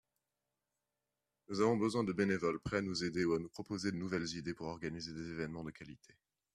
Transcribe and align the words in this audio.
nous 1.47 1.61
avons 1.61 1.77
besoin 1.77 2.03
de 2.03 2.11
bénévoles 2.11 2.59
prêts 2.59 2.77
à 2.77 2.81
nous 2.81 3.03
aider 3.03 3.23
ou 3.23 3.33
à 3.35 3.39
nous 3.39 3.49
proposer 3.49 3.91
de 3.91 3.97
nouvelles 3.97 4.35
idées 4.35 4.55
pour 4.55 4.65
organiser 4.65 5.13
des 5.13 5.29
évènements 5.29 5.63
de 5.63 5.69
qualité. 5.69 6.15